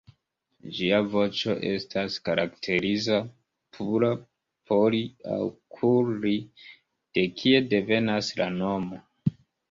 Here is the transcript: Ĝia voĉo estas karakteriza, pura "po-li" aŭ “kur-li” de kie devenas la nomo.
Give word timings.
Ĝia 0.75 0.99
voĉo 1.15 1.53
estas 1.71 2.13
karakteriza, 2.29 3.19
pura 3.77 4.09
"po-li" 4.71 5.01
aŭ 5.35 5.45
“kur-li” 5.75 6.33
de 7.19 7.25
kie 7.43 7.61
devenas 7.75 8.31
la 8.41 8.49
nomo. 8.55 8.99